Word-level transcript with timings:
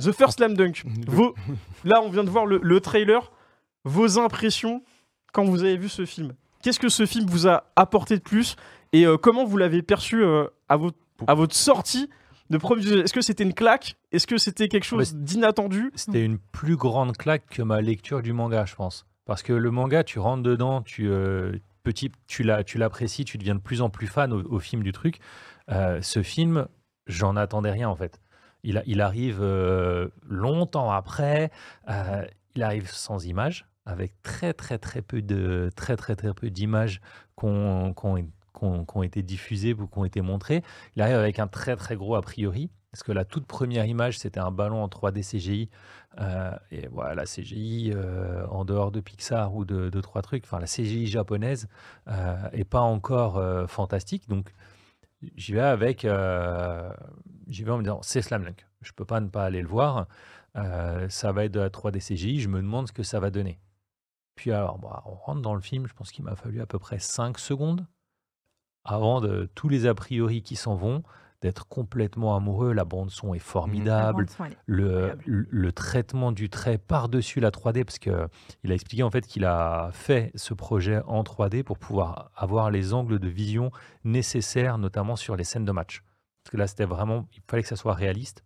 The 0.00 0.12
First 0.12 0.38
Slam 0.38 0.54
Dunk. 0.54 0.84
Vos... 1.06 1.34
Là, 1.84 2.00
on 2.02 2.10
vient 2.10 2.24
de 2.24 2.30
voir 2.30 2.46
le, 2.46 2.60
le 2.62 2.80
trailer. 2.80 3.30
Vos 3.84 4.18
impressions 4.18 4.82
quand 5.32 5.44
vous 5.44 5.62
avez 5.62 5.76
vu 5.76 5.88
ce 5.88 6.04
film. 6.04 6.32
Qu'est-ce 6.62 6.80
que 6.80 6.88
ce 6.88 7.06
film 7.06 7.26
vous 7.26 7.48
a 7.48 7.64
apporté 7.76 8.16
de 8.16 8.22
plus 8.22 8.56
et 8.92 9.06
euh, 9.06 9.16
comment 9.16 9.44
vous 9.44 9.56
l'avez 9.56 9.82
perçu 9.82 10.22
euh, 10.22 10.46
à, 10.68 10.76
votre, 10.76 10.98
à 11.26 11.34
votre 11.34 11.54
sortie 11.54 12.08
de 12.50 12.58
premier 12.58 12.82
Est-ce 12.82 13.12
que 13.12 13.20
c'était 13.20 13.44
une 13.44 13.54
claque? 13.54 13.96
Est-ce 14.12 14.26
que 14.26 14.36
c'était 14.36 14.68
quelque 14.68 14.84
chose 14.84 15.14
d'inattendu? 15.14 15.92
C'était 15.94 16.24
une 16.24 16.38
plus 16.38 16.76
grande 16.76 17.16
claque 17.16 17.46
que 17.48 17.62
ma 17.62 17.80
lecture 17.80 18.22
du 18.22 18.32
manga, 18.32 18.64
je 18.64 18.74
pense. 18.74 19.06
Parce 19.24 19.42
que 19.42 19.52
le 19.52 19.70
manga, 19.70 20.02
tu 20.02 20.18
rentres 20.18 20.42
dedans, 20.42 20.82
tu, 20.82 21.08
euh, 21.08 21.52
petit, 21.84 22.10
tu 22.26 22.42
l'apprécies, 22.42 23.24
tu 23.24 23.38
deviens 23.38 23.54
de 23.54 23.60
plus 23.60 23.80
en 23.80 23.90
plus 23.90 24.08
fan 24.08 24.32
au, 24.32 24.58
film 24.58 24.82
du 24.82 24.90
truc. 24.90 25.20
ce 25.68 26.22
film, 26.22 26.66
j'en 27.06 27.36
attendais 27.36 27.70
rien 27.70 27.88
en 27.88 27.94
fait. 27.94 28.20
Il, 28.62 29.00
arrive 29.00 29.42
longtemps 30.28 30.90
après, 30.90 31.50
il 32.54 32.62
arrive 32.62 32.90
sans 32.90 33.24
images 33.26 33.66
avec 33.86 34.20
très 34.22 34.52
très 34.52 34.78
très 34.78 35.02
peu 35.02 35.22
de 35.22 35.70
très 35.74 35.96
très 35.96 36.16
très 36.16 36.32
peu 36.34 36.50
d'images 36.50 37.00
qui 37.38 37.46
ont, 37.46 39.02
été 39.02 39.22
diffusées 39.22 39.74
ou 39.74 39.86
qui 39.86 39.98
ont 39.98 40.04
été 40.04 40.20
montrées. 40.20 40.62
Il 40.96 41.02
arrive 41.02 41.16
avec 41.16 41.38
un 41.38 41.46
très 41.46 41.76
très 41.76 41.96
gros 41.96 42.14
a 42.14 42.22
priori. 42.22 42.70
Parce 42.92 43.04
que 43.04 43.12
la 43.12 43.24
toute 43.24 43.46
première 43.46 43.84
image, 43.84 44.18
c'était 44.18 44.40
un 44.40 44.50
ballon 44.50 44.82
en 44.82 44.88
3D 44.88 45.22
CGI. 45.22 45.70
Euh, 46.20 46.50
et 46.72 46.88
voilà, 46.88 47.14
la 47.14 47.24
CGI, 47.24 47.92
euh, 47.94 48.44
en 48.48 48.64
dehors 48.64 48.90
de 48.90 48.98
Pixar 48.98 49.54
ou 49.54 49.64
de, 49.64 49.90
de 49.90 50.00
trois 50.00 50.22
trucs, 50.22 50.42
enfin 50.44 50.58
la 50.58 50.66
CGI 50.66 51.06
japonaise 51.06 51.68
euh, 52.08 52.36
est 52.52 52.64
pas 52.64 52.80
encore 52.80 53.36
euh, 53.36 53.68
fantastique. 53.68 54.28
Donc 54.28 54.52
j'y 55.36 55.52
vais 55.52 55.60
avec, 55.60 56.06
j'y 57.48 57.64
vais 57.64 57.70
en 57.70 57.78
me 57.78 57.82
disant, 57.82 58.00
c'est 58.02 58.22
Slam 58.22 58.44
Dunk. 58.44 58.66
Je 58.82 58.92
peux 58.92 59.04
pas 59.04 59.20
ne 59.20 59.28
pas 59.28 59.44
aller 59.44 59.62
le 59.62 59.68
voir. 59.68 60.06
ça 60.54 61.32
va 61.32 61.44
être 61.44 61.52
de 61.52 61.60
la 61.60 61.70
3D 61.70 61.98
CGI. 62.00 62.40
Je 62.40 62.48
me 62.48 62.60
demande 62.60 62.88
ce 62.88 62.92
que 62.92 63.02
ça 63.02 63.20
va 63.20 63.30
donner. 63.30 63.60
Puis 64.34 64.52
alors, 64.52 64.78
bah, 64.78 65.02
on 65.04 65.14
rentre 65.14 65.42
dans 65.42 65.54
le 65.54 65.60
film, 65.60 65.86
je 65.86 65.92
pense 65.92 66.10
qu'il 66.12 66.24
m'a 66.24 66.34
fallu 66.34 66.62
à 66.62 66.66
peu 66.66 66.78
près 66.78 66.98
5 66.98 67.38
secondes 67.38 67.86
avant 68.84 69.20
de 69.20 69.50
tous 69.54 69.68
les 69.68 69.86
a 69.86 69.94
priori 69.94 70.42
qui 70.42 70.56
s'en 70.56 70.74
vont, 70.74 71.02
d'être 71.42 71.66
complètement 71.68 72.36
amoureux. 72.36 72.72
La 72.72 72.84
bande 72.84 73.10
son 73.10 73.34
est 73.34 73.38
mmh 73.38 73.40
formidable. 73.40 74.26
le, 74.66 75.18
le, 75.26 75.72
traitement 75.72 76.32
du 76.32 76.48
trait 76.50 76.78
par-dessus 76.78 77.40
la 77.40 77.50
3D, 77.50 77.84
parce 77.84 77.98
qu'il 77.98 78.12
a 78.12 78.74
expliqué 78.74 79.02
en 79.02 79.10
fait 79.10 79.26
qu'il 79.26 79.44
a 79.44 79.90
fait 79.92 80.30
ce 80.34 80.54
projet 80.54 81.00
en 81.06 81.22
3D 81.22 81.62
pour 81.62 81.78
pouvoir 81.78 82.30
avoir 82.36 82.70
les 82.70 82.92
angles 82.92 83.18
de 83.18 83.28
vision 83.28 83.70
nécessaires, 84.04 84.78
notamment 84.78 85.16
sur 85.16 85.36
les 85.36 85.44
scènes 85.44 85.64
de 85.64 85.72
match. 85.72 86.02
Parce 86.42 86.52
que 86.52 86.56
là, 86.56 86.66
c'était 86.66 86.84
vraiment, 86.84 87.26
il 87.34 87.42
fallait 87.48 87.62
que 87.62 87.68
ça 87.68 87.76
soit 87.76 87.94
réaliste. 87.94 88.44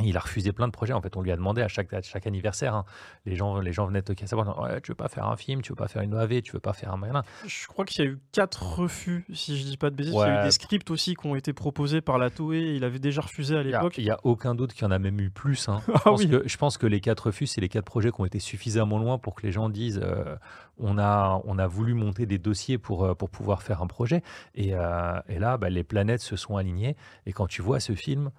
Il 0.00 0.16
a 0.16 0.20
refusé 0.20 0.52
plein 0.52 0.66
de 0.66 0.72
projets. 0.72 0.94
En 0.94 1.02
fait, 1.02 1.16
on 1.16 1.20
lui 1.20 1.32
a 1.32 1.36
demandé 1.36 1.60
à 1.60 1.68
chaque, 1.68 1.88
chaque 2.02 2.26
anniversaire. 2.26 2.74
Hein. 2.74 2.84
les, 3.26 3.36
gens, 3.36 3.60
les 3.60 3.72
gens 3.72 3.84
venaient 3.84 4.00
toquer 4.00 4.24
à 4.24 4.26
sa 4.26 4.36
porte. 4.36 4.58
Ouais, 4.58 4.80
tu 4.80 4.92
veux 4.92 4.96
pas 4.96 5.08
faire 5.08 5.26
un 5.26 5.36
film, 5.36 5.60
tu 5.60 5.72
veux 5.72 5.76
pas 5.76 5.88
faire 5.88 6.00
une 6.00 6.14
OAV, 6.14 6.40
tu 6.40 6.52
veux 6.52 6.60
pas 6.60 6.72
faire 6.72 6.92
un. 6.92 7.22
Je 7.46 7.66
crois 7.66 7.84
qu'il 7.84 8.04
y 8.04 8.08
a 8.08 8.10
eu 8.10 8.18
quatre 8.32 8.62
refus, 8.62 9.26
si 9.32 9.58
je 9.58 9.64
dis 9.64 9.76
pas 9.76 9.90
de 9.90 9.96
bêtises. 9.96 10.14
Il 10.14 10.18
y 10.18 10.22
a 10.22 10.42
eu 10.42 10.44
des 10.44 10.50
scripts 10.50 10.90
aussi 10.90 11.14
qui 11.14 11.26
ont 11.26 11.34
été 11.34 11.52
proposés 11.52 12.00
par 12.00 12.16
la 12.16 12.30
Toei. 12.30 12.74
Il 12.76 12.84
avait 12.84 12.98
déjà 12.98 13.20
refusé 13.20 13.56
à 13.56 13.62
l'époque. 13.62 13.98
Il 13.98 14.04
y, 14.04 14.10
a 14.10 14.18
aucun 14.22 14.54
doute 14.54 14.72
qu'il 14.72 14.82
y 14.82 14.86
en 14.86 14.90
a 14.90 14.98
même 14.98 15.20
eu 15.20 15.30
plus. 15.30 15.68
Hein. 15.68 15.82
je, 15.86 15.92
ah 15.94 16.00
pense 16.04 16.24
que, 16.24 16.42
je, 16.46 16.56
pense 16.56 16.78
que, 16.78 16.86
les 16.86 17.00
quatre 17.00 17.26
refus, 17.26 17.46
c'est 17.46 17.60
les 17.60 17.68
quatre 17.68 17.84
projets 17.84 18.10
qui 18.10 18.20
ont 18.20 18.24
été 18.24 18.38
suffisamment 18.38 18.98
loin 18.98 19.18
pour 19.18 19.34
que 19.34 19.42
les 19.42 19.52
gens 19.52 19.68
disent 19.68 20.00
euh, 20.02 20.36
on, 20.78 20.98
a, 20.98 21.40
on 21.44 21.58
a 21.58 21.66
voulu 21.66 21.94
monter 21.94 22.24
des 22.24 22.38
dossiers 22.38 22.78
pour, 22.78 23.04
euh, 23.04 23.14
pour 23.14 23.28
pouvoir 23.28 23.62
faire 23.62 23.82
un 23.82 23.86
projet. 23.86 24.22
Et, 24.54 24.74
euh, 24.74 25.20
et 25.28 25.38
là, 25.38 25.58
bah, 25.58 25.68
les 25.68 25.84
planètes 25.84 26.22
se 26.22 26.36
sont 26.36 26.56
alignées. 26.56 26.96
Et 27.26 27.32
quand 27.32 27.46
tu 27.46 27.62
vois 27.62 27.80
ce 27.80 27.94
film, 27.94 28.30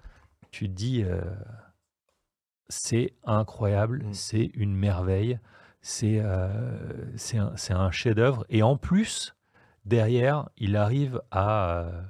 tu 0.54 0.68
te 0.68 0.74
dis 0.74 1.04
c'est 2.68 3.14
incroyable, 3.24 4.04
mmh. 4.04 4.14
c'est 4.14 4.50
une 4.54 4.74
merveille, 4.74 5.38
c'est 5.82 6.20
euh, 6.20 6.48
un, 7.34 7.76
un 7.76 7.90
chef-d'œuvre. 7.90 8.44
Et 8.48 8.62
en 8.62 8.76
plus, 8.76 9.34
derrière, 9.84 10.48
il 10.56 10.76
arrive 10.76 11.20
à 11.30 11.80
euh, 11.80 12.02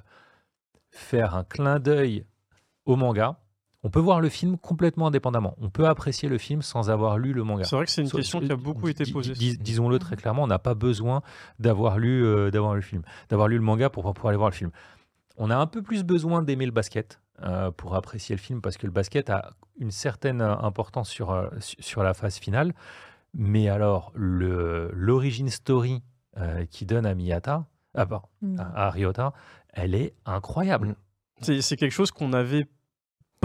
faire 0.89 1.35
un 1.35 1.43
clin 1.43 1.79
d'œil 1.79 2.25
au 2.85 2.95
manga. 2.95 3.39
On 3.83 3.89
peut 3.89 3.99
voir 3.99 4.19
le 4.19 4.29
film 4.29 4.57
complètement 4.57 5.07
indépendamment. 5.07 5.55
On 5.59 5.69
peut 5.69 5.87
apprécier 5.87 6.27
le 6.27 6.39
film 6.39 6.63
sans 6.63 6.89
avoir 6.89 7.19
lu 7.19 7.33
le 7.33 7.43
manga. 7.43 7.65
C'est 7.65 7.75
vrai 7.75 7.85
que 7.85 7.91
c'est 7.91 8.01
une 8.01 8.09
question 8.09 8.39
qui 8.39 8.51
a 8.51 8.55
beaucoup 8.55 8.87
été 8.87 9.05
posée. 9.11 9.33
Disons-le 9.33 9.99
très 9.99 10.15
clairement, 10.15 10.43
on 10.43 10.47
n'a 10.47 10.57
pas 10.57 10.73
besoin 10.73 11.21
d'avoir 11.59 11.99
lu, 11.99 12.25
euh, 12.25 12.49
d'avoir 12.49 12.73
le 12.73 12.81
film, 12.81 13.03
d'avoir 13.29 13.47
lu 13.47 13.57
le 13.57 13.63
manga 13.63 13.89
pour 13.89 14.03
pouvoir 14.13 14.29
aller 14.29 14.37
voir 14.37 14.49
le 14.49 14.55
film. 14.55 14.71
On 15.37 15.49
a 15.51 15.57
un 15.57 15.67
peu 15.67 15.83
plus 15.83 16.03
besoin 16.03 16.41
d'aimer 16.41 16.65
le 16.65 16.71
basket 16.71 17.19
euh, 17.43 17.69
pour 17.71 17.95
apprécier 17.95 18.33
le 18.33 18.41
film 18.41 18.61
parce 18.61 18.77
que 18.77 18.85
le 18.85 18.93
basket 18.93 19.29
a 19.29 19.51
une 19.77 19.91
certaine 19.91 20.41
euh, 20.41 20.55
importance 20.59 21.09
sur, 21.09 21.31
euh, 21.31 21.49
sur 21.59 22.01
la 22.01 22.13
phase 22.13 22.37
finale. 22.37 22.73
Mais 23.33 23.67
alors, 23.67 24.13
l'origine 24.15 25.49
story 25.49 26.01
qui 26.69 26.85
donne 26.85 27.05
à 27.05 27.13
Miyata, 27.15 27.65
ah, 27.93 28.05
mmh. 28.41 28.59
à, 28.75 28.89
Ryota, 28.89 29.33
elle 29.73 29.95
est 29.95 30.13
incroyable. 30.25 30.95
C'est 31.41 31.75
quelque 31.75 31.91
chose 31.91 32.11
qu'on 32.11 32.31
avait 32.31 32.67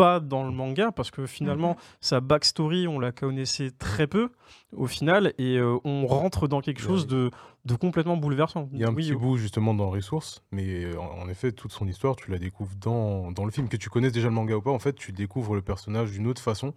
pas 0.00 0.20
dans 0.20 0.44
le 0.44 0.50
manga 0.50 0.92
parce 0.92 1.10
que 1.10 1.26
finalement 1.26 1.70
mhm. 1.70 1.76
sa 2.00 2.20
backstory 2.20 2.88
on 2.88 2.98
la 2.98 3.12
connaissait 3.12 3.70
très 3.70 4.06
peu 4.06 4.30
au 4.72 4.86
final 4.86 5.34
et 5.36 5.58
euh, 5.58 5.76
on 5.84 6.06
rentre 6.06 6.48
dans 6.48 6.60
quelque 6.60 6.80
chose 6.80 7.06
de, 7.06 7.30
de, 7.64 7.74
complètement 7.74 8.16
bouleversant. 8.16 8.68
Il 8.72 8.80
y 8.80 8.84
a 8.84 8.88
un 8.88 8.94
petit 8.94 9.14
bout 9.14 9.36
justement 9.36 9.74
dans 9.74 9.90
Resource, 9.90 10.42
mais 10.50 10.84
euh, 10.84 10.98
en, 10.98 11.28
effet 11.28 11.52
toute 11.52 11.72
son 11.72 11.86
histoire 11.86 12.16
tu 12.16 12.30
la 12.30 12.38
découvres 12.38 12.74
dans, 12.76 13.32
dans, 13.32 13.44
le 13.44 13.50
film. 13.50 13.68
Que 13.68 13.76
tu 13.76 13.90
connaisses 13.90 14.12
déjà 14.12 14.28
le 14.28 14.34
manga 14.34 14.54
ou 14.54 14.62
pas, 14.62 14.70
en 14.70 14.78
fait 14.78 14.94
tu 14.94 15.12
découvres 15.12 15.54
le 15.54 15.62
personnage 15.62 16.10
d'une 16.12 16.26
autre 16.26 16.42
façon 16.42 16.74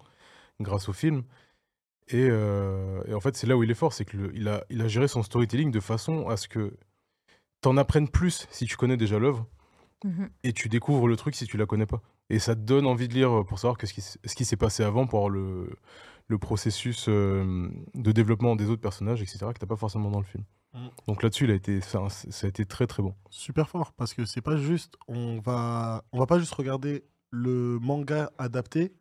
grâce 0.59 0.89
au 0.89 0.93
film. 0.93 1.23
Et, 2.09 2.27
euh, 2.29 3.01
et 3.07 3.13
en 3.13 3.19
fait 3.21 3.35
c'est 3.35 3.47
là 3.47 3.55
où 3.55 3.63
il 3.63 3.71
est 3.71 3.75
fort, 3.75 3.93
c'est 3.93 4.05
qu'il 4.05 4.47
a, 4.47 4.63
il 4.69 4.81
a 4.81 4.87
géré 4.87 5.07
son 5.07 5.23
storytelling 5.23 5.71
de 5.71 5.79
façon 5.79 6.27
à 6.27 6.37
ce 6.37 6.47
que 6.47 6.75
t'en 7.61 7.77
apprennes 7.77 8.09
plus 8.09 8.47
si 8.51 8.65
tu 8.65 8.75
connais 8.75 8.97
déjà 8.97 9.19
l'œuvre. 9.19 9.47
Mhm. 10.03 10.29
Et 10.43 10.53
tu 10.53 10.69
découvres 10.69 11.07
le 11.07 11.15
truc 11.15 11.35
si 11.35 11.45
tu 11.45 11.57
la 11.57 11.65
connais 11.65 11.85
pas. 11.85 12.01
Et 12.29 12.39
ça 12.39 12.55
te 12.55 12.61
donne 12.61 12.85
envie 12.85 13.07
de 13.07 13.13
lire 13.13 13.39
euh, 13.39 13.43
pour 13.43 13.59
savoir 13.59 13.77
ce 13.83 13.93
qui, 13.93 14.01
ce 14.01 14.35
qui 14.35 14.45
s'est 14.45 14.57
passé 14.57 14.83
avant 14.83 15.07
pour 15.07 15.19
avoir 15.19 15.29
le, 15.29 15.69
le 16.27 16.37
processus 16.37 17.05
euh, 17.09 17.69
de 17.95 18.11
développement 18.11 18.55
des 18.55 18.69
autres 18.69 18.81
personnages, 18.81 19.21
etc., 19.21 19.39
que 19.53 19.59
t'as 19.59 19.67
pas 19.67 19.75
forcément 19.75 20.09
dans 20.09 20.19
le 20.19 20.25
film. 20.25 20.43
Mm. 20.73 20.87
Donc 21.07 21.23
là-dessus, 21.23 21.45
il 21.45 21.51
a 21.51 21.55
été, 21.55 21.81
ça, 21.81 21.99
a 21.99 22.47
été 22.47 22.65
très 22.65 22.87
très 22.87 23.03
bon. 23.03 23.13
Super 23.29 23.69
fort, 23.69 23.93
parce 23.93 24.13
que 24.13 24.25
c'est 24.25 24.41
pas 24.41 24.57
juste, 24.57 24.97
on 25.07 25.39
va, 25.39 26.03
on 26.11 26.19
va 26.19 26.25
pas 26.25 26.39
juste 26.39 26.53
regarder 26.53 27.03
le 27.31 27.79
manga 27.81 28.31
adapté, 28.37 28.93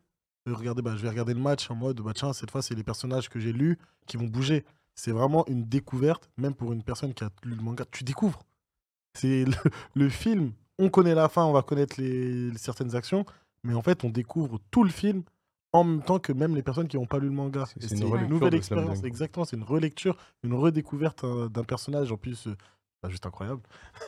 regarder, 0.45 0.81
bah, 0.81 0.95
je 0.95 1.03
vais 1.03 1.09
regarder 1.09 1.33
le 1.33 1.39
match 1.39 1.69
en 1.71 1.75
mode, 1.75 2.01
bah, 2.01 2.13
tiens, 2.13 2.33
cette 2.33 2.51
fois, 2.51 2.61
c'est 2.61 2.75
les 2.75 2.83
personnages 2.83 3.29
que 3.29 3.39
j'ai 3.39 3.53
lus 3.53 3.77
qui 4.05 4.17
vont 4.17 4.27
bouger. 4.27 4.65
C'est 4.95 5.11
vraiment 5.11 5.45
une 5.47 5.63
découverte, 5.63 6.29
même 6.37 6.53
pour 6.53 6.71
une 6.73 6.83
personne 6.83 7.13
qui 7.13 7.23
a 7.23 7.29
lu 7.43 7.55
le 7.55 7.61
manga, 7.61 7.85
tu 7.89 8.03
découvres. 8.03 8.43
C'est 9.15 9.45
le, 9.45 9.53
le 9.95 10.09
film 10.09 10.53
on 10.79 10.89
connaît 10.89 11.15
la 11.15 11.29
fin, 11.29 11.43
on 11.45 11.53
va 11.53 11.61
connaître 11.61 11.99
les, 11.99 12.55
certaines 12.57 12.95
actions, 12.95 13.25
mais 13.63 13.73
en 13.73 13.81
fait, 13.81 14.03
on 14.03 14.09
découvre 14.09 14.59
tout 14.71 14.83
le 14.83 14.89
film 14.89 15.23
en 15.71 15.83
même 15.83 16.03
temps 16.03 16.19
que 16.19 16.31
même 16.31 16.55
les 16.55 16.61
personnes 16.61 16.87
qui 16.87 16.97
n'ont 16.97 17.05
pas 17.05 17.17
lu 17.17 17.27
le 17.27 17.33
manga. 17.33 17.65
C'est 17.79 17.99
une, 17.99 18.27
nouvelle 18.27 18.53
expérience, 18.53 19.03
exactement. 19.03 19.45
C'est 19.45 19.55
une 19.55 19.63
relecture, 19.63 20.17
une 20.43 20.53
redécouverte 20.53 21.23
hein, 21.23 21.47
d'un 21.51 21.63
personnage 21.63 22.11
en 22.11 22.17
plus, 22.17 22.47
euh, 22.47 22.55
bah, 23.01 23.09
juste 23.09 23.25
incroyable. 23.25 23.61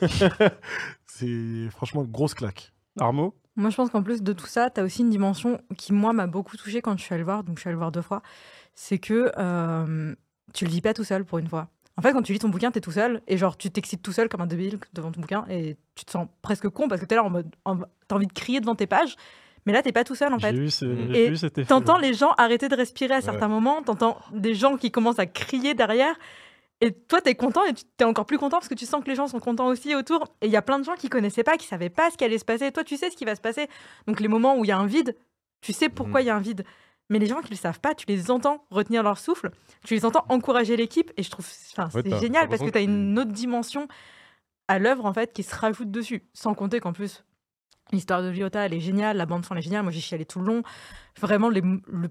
c'est 1.06 1.68
franchement 1.70 2.04
une 2.04 2.10
grosse 2.10 2.34
claque. 2.34 2.72
Armo? 2.98 3.34
Moi, 3.56 3.70
je 3.70 3.76
pense 3.76 3.90
qu'en 3.90 4.02
plus 4.02 4.22
de 4.22 4.32
tout 4.32 4.46
ça, 4.46 4.70
tu 4.70 4.80
as 4.80 4.84
aussi 4.84 5.02
une 5.02 5.10
dimension 5.10 5.60
qui, 5.76 5.92
moi, 5.92 6.12
m'a 6.12 6.26
beaucoup 6.26 6.56
touchée 6.56 6.82
quand 6.82 6.96
je 6.96 7.02
suis 7.02 7.14
allée 7.14 7.22
le 7.22 7.24
voir, 7.24 7.42
donc 7.42 7.56
je 7.56 7.60
suis 7.60 7.68
allée 7.68 7.74
le 7.74 7.78
voir 7.78 7.90
deux 7.90 8.02
fois. 8.02 8.22
C'est 8.74 8.98
que 8.98 9.32
euh, 9.38 10.14
tu 10.52 10.66
le 10.66 10.70
vis 10.70 10.82
pas 10.82 10.94
tout 10.94 11.04
seul 11.04 11.24
pour 11.24 11.38
une 11.38 11.48
fois. 11.48 11.68
En 11.98 12.02
fait, 12.02 12.12
quand 12.12 12.22
tu 12.22 12.32
lis 12.32 12.38
ton 12.38 12.48
bouquin, 12.48 12.70
tu 12.70 12.78
es 12.78 12.80
tout 12.80 12.92
seul 12.92 13.22
et 13.26 13.38
genre 13.38 13.56
tu 13.56 13.70
t'excites 13.70 14.02
tout 14.02 14.12
seul 14.12 14.28
comme 14.28 14.42
un 14.42 14.46
débile 14.46 14.78
devant 14.92 15.10
ton 15.10 15.20
bouquin 15.20 15.46
et 15.48 15.76
tu 15.94 16.04
te 16.04 16.10
sens 16.10 16.28
presque 16.42 16.68
con 16.68 16.88
parce 16.88 17.00
que 17.00 17.06
tu 17.06 17.14
es 17.14 17.16
là 17.16 17.24
en 17.24 17.30
mode 17.30 17.48
t'as 18.06 18.16
envie 18.16 18.26
de 18.26 18.32
crier 18.32 18.60
devant 18.60 18.74
tes 18.74 18.86
pages. 18.86 19.16
Mais 19.64 19.72
là, 19.72 19.82
t'es 19.82 19.92
pas 19.92 20.04
tout 20.04 20.14
seul 20.14 20.32
en 20.32 20.38
fait. 20.38 20.52
Vu, 20.52 20.68
et 21.12 21.32
t'entends 21.66 21.98
les 21.98 22.14
gens 22.14 22.32
arrêter 22.38 22.68
de 22.68 22.76
respirer 22.76 23.14
à 23.14 23.20
certains 23.20 23.48
moments, 23.48 23.82
t'entends 23.82 24.18
des 24.32 24.54
gens 24.54 24.76
qui 24.76 24.90
commencent 24.90 25.18
à 25.18 25.26
crier 25.26 25.74
derrière. 25.74 26.14
Et 26.82 26.92
toi, 26.92 27.22
tu 27.22 27.30
es 27.30 27.34
content 27.34 27.64
et 27.64 27.72
tu 27.72 27.84
es 28.00 28.04
encore 28.04 28.26
plus 28.26 28.38
content 28.38 28.58
parce 28.58 28.68
que 28.68 28.74
tu 28.74 28.84
sens 28.84 29.02
que 29.02 29.08
les 29.08 29.16
gens 29.16 29.26
sont 29.26 29.40
contents 29.40 29.66
aussi 29.66 29.94
autour. 29.94 30.24
Et 30.42 30.46
il 30.46 30.52
y 30.52 30.56
a 30.56 30.62
plein 30.62 30.78
de 30.78 30.84
gens 30.84 30.94
qui 30.94 31.08
connaissaient 31.08 31.42
pas, 31.42 31.56
qui 31.56 31.66
savaient 31.66 31.88
pas 31.88 32.10
ce 32.10 32.18
qui 32.18 32.24
allait 32.24 32.38
se 32.38 32.44
passer. 32.44 32.70
toi, 32.70 32.84
tu 32.84 32.96
sais 32.96 33.10
ce 33.10 33.16
qui 33.16 33.24
va 33.24 33.34
se 33.34 33.40
passer. 33.40 33.66
Donc 34.06 34.20
les 34.20 34.28
moments 34.28 34.58
où 34.58 34.64
il 34.64 34.68
y 34.68 34.72
a 34.72 34.78
un 34.78 34.86
vide, 34.86 35.16
tu 35.62 35.72
sais 35.72 35.88
pourquoi 35.88 36.20
il 36.20 36.26
y 36.26 36.30
a 36.30 36.36
un 36.36 36.40
vide. 36.40 36.64
Mais 37.08 37.18
les 37.18 37.26
gens 37.26 37.36
qui 37.36 37.46
ne 37.46 37.50
le 37.50 37.56
savent 37.56 37.80
pas, 37.80 37.94
tu 37.94 38.04
les 38.06 38.30
entends 38.30 38.64
retenir 38.70 39.02
leur 39.02 39.18
souffle, 39.18 39.50
tu 39.84 39.94
les 39.94 40.04
entends 40.04 40.24
encourager 40.28 40.76
l'équipe, 40.76 41.12
et 41.16 41.22
je 41.22 41.30
trouve 41.30 41.46
c'est 41.46 42.20
génial 42.20 42.48
parce 42.48 42.62
que 42.62 42.70
tu 42.70 42.78
as 42.78 42.82
une 42.82 43.18
autre 43.18 43.32
dimension 43.32 43.86
à 44.68 44.78
l'œuvre 44.78 45.06
en 45.06 45.12
fait 45.12 45.32
qui 45.32 45.42
se 45.42 45.54
rajoute 45.54 45.90
dessus. 45.90 46.28
Sans 46.34 46.54
compter 46.54 46.80
qu'en 46.80 46.92
plus, 46.92 47.24
l'histoire 47.92 48.22
de 48.22 48.30
Lyota, 48.30 48.66
elle 48.66 48.74
est 48.74 48.80
géniale, 48.80 49.16
la 49.16 49.26
bande 49.26 49.44
son 49.44 49.54
est 49.54 49.62
géniale, 49.62 49.84
moi 49.84 49.92
j'ai 49.92 50.00
chialé 50.00 50.24
tout 50.24 50.40
le 50.40 50.46
long. 50.46 50.62
Vraiment, 51.20 51.48
le 51.48 52.10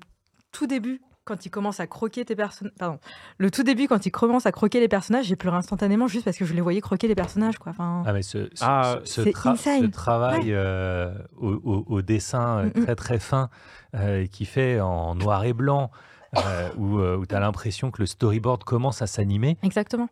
tout 0.51 0.68
début, 0.68 1.01
quand 1.25 1.45
il 1.45 1.50
commence 1.50 1.80
à 1.80 1.88
croquer 1.88 2.24
tes 2.24 2.36
personnages. 2.36 2.74
Pardon. 2.77 3.00
Le 3.39 3.50
tout 3.51 3.63
début, 3.63 3.88
quand 3.88 4.06
il 4.06 4.12
commence 4.12 4.45
à 4.45 4.51
croquer 4.51 4.80
les 4.80 4.88
personnages, 4.88 5.25
j'ai 5.25 5.36
pleuré 5.36 5.57
instantanément 5.57 6.07
juste 6.07 6.24
parce 6.25 6.38
que 6.38 6.45
je 6.45 6.54
les 6.54 6.62
voyais 6.62 6.81
croquer 6.81 7.07
les 7.07 7.16
personnages. 7.16 7.57
Quoi. 7.57 7.72
Enfin, 7.72 8.04
Ah, 8.06 8.13
mais 8.13 8.22
ce, 8.22 8.50
ce- 8.54 8.63
Ah, 8.63 9.00
ce- 9.04 9.22
tra- 9.22 9.56
ce 9.57 9.86
travail 9.88 10.54
euh, 10.54 11.12
au, 11.38 11.50
au- 11.63 11.86
au 11.88 12.01
dessin 12.01 12.60
euh, 12.60 12.63
Mm, 12.66 12.80
mm. 12.80 12.83
très 12.86 12.95
très 12.95 13.19
fin 13.19 13.50
euh, 13.95 14.25
qui 14.27 14.45
fait 14.45 14.80
en 14.80 15.16
noir 15.16 15.44
et 15.45 15.54
blanc, 15.54 15.89
euh, 16.38 16.69
où, 16.77 17.25
tu 17.25 17.33
as 17.33 17.39
l'impression 17.39 17.92
que 17.92 18.01
le 18.01 18.06
storyboard 18.06 18.63
commence 18.63 19.01
à 19.01 19.07
s'animer. 19.07 19.57
Exactement. 19.63 20.10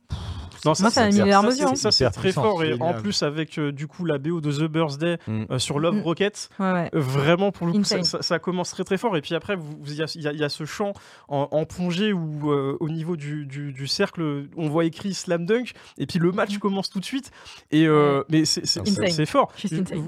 Non, 0.65 0.73
Moi, 0.79 0.89
ça 0.91 1.09
les 1.09 1.17
larmes 1.25 1.47
aux 1.47 1.51
yeux, 1.51 1.65
hein. 1.67 1.75
Ça, 1.75 1.91
c'est 1.91 2.09
très 2.11 2.31
fort. 2.31 2.63
Et 2.63 2.73
en 2.79 2.93
plus, 2.93 3.21
avec 3.23 3.57
euh, 3.59 3.71
du 3.71 3.87
coup 3.87 4.05
la 4.05 4.17
BO 4.17 4.39
de 4.41 4.51
The 4.51 4.69
Birthday 4.71 5.17
Mm. 5.27 5.43
euh, 5.51 5.59
sur 5.59 5.79
Love 5.79 5.95
Mm. 5.95 6.01
Rocket, 6.01 6.49
Ouais, 6.59 6.71
ouais. 6.71 6.89
euh, 6.95 6.99
vraiment 6.99 7.51
pour 7.51 7.67
le 7.67 7.73
coup, 7.73 7.83
ça, 7.83 8.01
ça- 8.03 8.21
ça 8.21 8.39
commence 8.39 8.71
très 8.71 8.83
très 8.83 8.97
fort. 8.97 9.17
Et 9.17 9.21
puis 9.21 9.35
après, 9.35 9.57
il 9.85 9.93
y, 9.93 10.01
a- 10.01 10.33
y 10.33 10.43
y 10.43 10.49
ce 10.49 10.65
chant 10.65 10.93
en, 11.27 11.47
en 11.51 11.65
plongée 11.65 12.13
où 12.13 12.51
euh, 12.51 12.77
au 12.79 12.89
niveau 12.89 13.15
du, 13.17 13.45
du- 13.45 13.73
du 13.73 13.87
cercle, 13.87 14.45
on 14.57 14.69
voit 14.69 14.85
écrit 14.85 15.13
Slam 15.13 15.45
Dunk. 15.45 15.73
Et 15.97 16.05
puis 16.05 16.19
le 16.19 16.31
match 16.31 16.57
commence 16.59 16.89
tout 16.89 16.99
de 16.99 17.05
suite. 17.05 17.31
Et 17.71 17.85
euh, 17.87 18.23
mais 18.29 18.45
c'est 18.45 18.65
c'est- 18.65 18.81
c'est 19.09 19.25
fort. 19.25 19.51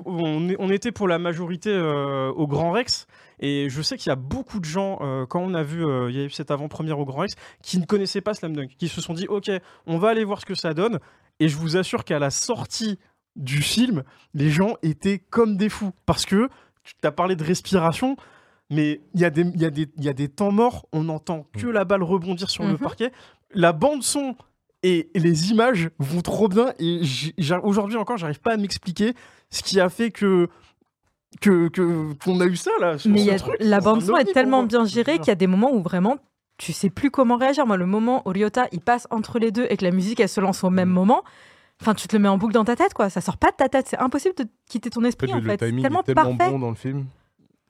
On, 0.05 0.69
était 0.69 0.91
pour 0.91 1.07
la 1.07 1.19
majorité 1.19 1.69
euh, 1.71 2.29
au 2.31 2.47
Grand 2.47 2.71
Rex. 2.71 3.07
Et 3.39 3.69
je 3.69 3.81
sais 3.81 3.97
qu'il 3.97 4.09
y 4.09 4.13
a 4.13 4.15
beaucoup 4.15 4.59
de 4.59 4.65
gens, 4.65 4.99
euh, 5.01 5.25
quand 5.25 5.41
on 5.41 5.53
a 5.53 5.63
vu, 5.63 5.85
euh, 5.85 6.09
il 6.09 6.17
y 6.17 6.21
a 6.21 6.25
eu 6.25 6.29
cette 6.29 6.51
avant-première 6.51 6.99
au 6.99 7.05
Grand 7.05 7.19
Rex, 7.21 7.35
qui 7.61 7.77
ne 7.79 7.85
connaissaient 7.85 8.21
pas 8.21 8.33
Slam 8.33 8.55
Dunk, 8.55 8.75
qui 8.77 8.87
se 8.87 9.01
sont 9.01 9.13
dit, 9.13 9.27
ok, 9.27 9.49
on 9.87 9.97
va 9.97 10.09
aller 10.09 10.23
voir 10.23 10.39
ce 10.41 10.45
que 10.45 10.55
ça 10.55 10.73
donne. 10.73 10.99
Et 11.39 11.49
je 11.49 11.57
vous 11.57 11.75
assure 11.77 12.03
qu'à 12.05 12.19
la 12.19 12.29
sortie 12.29 12.97
du 13.35 13.61
film, 13.61 14.03
les 14.33 14.49
gens 14.49 14.75
étaient 14.81 15.19
comme 15.19 15.57
des 15.57 15.67
fous. 15.69 15.91
Parce 16.05 16.25
que 16.25 16.47
tu 16.83 16.93
as 17.03 17.11
parlé 17.11 17.35
de 17.35 17.43
respiration, 17.43 18.15
mais 18.69 19.01
il 19.13 19.19
y, 19.21 19.25
a 19.25 19.29
des- 19.29 19.41
il 19.41 19.61
y, 19.61 19.65
a 19.65 19.69
des- 19.69 19.89
il 19.97 20.03
y 20.03 20.09
a 20.09 20.13
des 20.13 20.29
temps 20.29 20.51
morts, 20.51 20.87
on 20.93 21.03
n'entend 21.03 21.45
que 21.53 21.67
la 21.67 21.83
balle 21.83 22.03
rebondir 22.03 22.49
sur 22.49 22.63
le 22.63 22.71
Mhm. 22.73 22.77
parquet. 22.77 23.11
La 23.53 23.73
bande-son 23.73 24.35
et 24.83 25.09
les 25.15 25.51
images 25.51 25.89
vont 25.99 26.21
trop 26.21 26.47
bien. 26.47 26.73
Et 26.79 27.01
aujourd'hui 27.63 27.97
encore, 27.97 28.17
j'arrive 28.17 28.39
pas 28.39 28.53
à 28.53 28.57
m'expliquer 28.57 29.13
ce 29.49 29.61
qui 29.63 29.79
a 29.79 29.89
fait 29.89 30.11
que 30.11 30.47
que 31.41 31.67
qu'on 32.23 32.39
a 32.41 32.45
eu 32.45 32.55
ça 32.55 32.71
là. 32.79 32.97
sur 32.97 33.11
Mais 33.11 33.29
a- 33.29 33.37
truc. 33.39 33.55
la 33.59 33.79
bande 33.81 34.01
son 34.01 34.15
est 34.17 34.25
tellement 34.33 34.63
bien 34.63 34.85
gérée 34.85 35.17
qu'il 35.17 35.27
y 35.27 35.31
a 35.31 35.35
des 35.35 35.47
moments 35.47 35.71
où 35.73 35.81
vraiment 35.81 36.17
tu 36.57 36.71
sais 36.73 36.89
plus 36.89 37.11
comment 37.11 37.35
réagir. 37.37 37.65
Moi, 37.67 37.75
le 37.77 37.85
moment 37.85 38.21
où 38.25 38.29
Ryota 38.31 38.67
il 38.71 38.79
passe 38.81 39.07
entre 39.11 39.39
les 39.39 39.51
deux 39.51 39.67
et 39.69 39.77
que 39.77 39.83
la 39.83 39.91
musique 39.91 40.19
elle 40.19 40.29
se 40.29 40.39
lance 40.41 40.63
au 40.63 40.69
même 40.69 40.89
Mm. 40.89 40.93
moment, 40.93 41.23
enfin 41.81 41.93
tu 41.93 42.07
te 42.07 42.15
le 42.15 42.21
mets 42.21 42.29
en 42.29 42.37
boucle 42.37 42.53
dans 42.53 42.63
ta 42.65 42.75
tête 42.75 42.93
quoi. 42.93 43.09
Ça 43.09 43.19
sort 43.21 43.37
pas 43.37 43.51
de 43.51 43.55
ta 43.57 43.67
tête, 43.69 43.87
c'est 43.89 43.97
impossible 43.99 44.35
de 44.35 44.45
quitter 44.69 44.89
ton 44.89 45.01
En 45.01 45.03
fait, 45.03 45.07
esprit 45.09 45.33
en 45.33 45.37
le 45.37 45.43
fait. 45.43 45.59
C'est 45.59 45.67
timing 45.67 45.83
tellement 45.83 45.99
est 46.01 46.03
tellement 46.03 46.35
parfait, 46.35 46.51
bon 46.51 46.59
dans 46.59 46.69
le 46.69 46.75
film. 46.75 47.05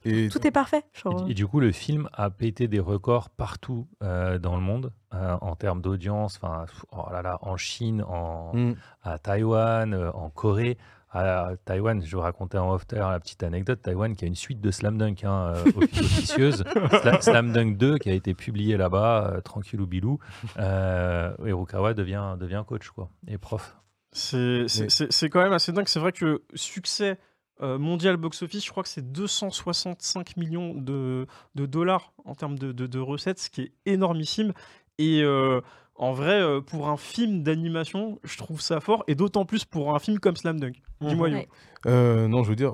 Et 0.08 0.30
tout 0.30 0.46
est 0.46 0.52
parfait. 0.52 0.84
Genre, 0.94 1.26
Et, 1.28 1.32
et 1.32 1.34
du 1.34 1.48
coup, 1.48 1.60
le 1.60 1.72
film 1.72 2.08
a 2.14 2.30
pété 2.30 2.68
des 2.68 2.80
records 2.80 3.32
partout 3.32 3.88
euh, 4.04 4.38
dans 4.38 4.56
le 4.56 4.62
monde 4.62 4.94
euh, 5.16 5.36
en 5.42 5.56
termes 5.56 5.82
d'audience. 5.82 6.38
Enfin, 6.40 6.66
oh 6.92 7.06
là 7.12 7.24
là, 7.24 7.40
en 7.42 7.58
Chine, 7.58 8.04
en, 8.08 8.52
Mm. 8.56 8.76
à 9.02 9.18
Taïwan, 9.18 9.96
euh, 9.96 10.12
en 10.12 10.30
Corée. 10.30 10.78
À 11.18 11.52
Taïwan, 11.64 12.04
je 12.04 12.14
vous 12.16 12.22
racontais 12.22 12.58
en 12.58 12.74
off 12.74 12.84
la 12.92 13.18
petite 13.22 13.42
anecdote. 13.44 13.82
Taïwan 13.82 14.16
qui 14.16 14.26
a 14.26 14.28
une 14.28 14.36
suite 14.36 14.60
de 14.60 14.70
Slam 14.70 14.98
Dunk 14.98 15.24
hein, 15.24 15.54
euh, 15.56 15.64
offi- 15.78 16.00
officieuse. 16.02 16.64
Sla- 16.64 17.22
Slam 17.22 17.54
Dunk 17.54 17.78
2 17.78 17.98
qui 18.00 18.10
a 18.10 18.14
été 18.14 18.34
publié 18.34 18.76
là-bas, 18.76 19.32
euh, 19.36 19.42
tranquille 19.42 19.80
ou 19.80 19.88
bilou. 19.88 20.20
Euh, 20.60 21.32
et 21.46 21.54
Rukawa 21.54 21.94
devient, 21.94 22.36
devient 22.38 22.64
coach 22.68 22.90
quoi, 22.90 23.10
et 23.28 23.38
prof. 23.38 23.78
C'est 24.12 24.68
c'est- 24.68 24.84
Mais- 24.84 24.90
c'est- 24.90 25.12
c'est 25.12 25.30
quand 25.30 25.42
même 25.42 25.54
assez 25.54 25.72
dingue. 25.72 25.88
C'est 25.88 26.00
vrai 26.00 26.12
que 26.12 26.44
succès 26.54 27.18
euh, 27.62 27.78
mondial 27.78 28.18
box-office, 28.18 28.66
je 28.66 28.70
crois 28.72 28.84
que 28.84 28.90
c'est 28.90 29.14
265 29.14 30.36
millions 30.36 30.74
de, 30.74 31.26
de 31.56 31.66
dollars 31.66 32.12
en 32.26 32.36
termes 32.36 32.60
de, 32.60 32.74
de- 32.74 32.88
de 32.88 33.00
recettes, 33.00 33.40
ce 33.40 33.50
qui 33.50 33.62
est 33.62 33.72
énormissime. 33.86 34.52
Et 34.98 35.22
euh, 35.24 35.62
en 35.98 36.12
vrai, 36.14 36.42
euh, 36.42 36.62
pour 36.62 36.90
un 36.90 36.98
film 36.98 37.44
d'animation, 37.44 38.20
je 38.24 38.38
trouve 38.38 38.62
ça 38.62 38.80
fort. 38.80 39.04
Et 39.08 39.16
d'autant 39.16 39.46
plus 39.46 39.66
pour 39.66 39.96
un 39.96 40.00
film 40.00 40.20
comme 40.20 40.36
Slam 40.36 40.60
Dunk. 40.60 40.76
Dis-moi. 41.02 41.30
Ouais. 41.30 41.48
Euh, 41.86 42.28
non, 42.28 42.44
je 42.44 42.50
veux 42.50 42.56
dire, 42.56 42.74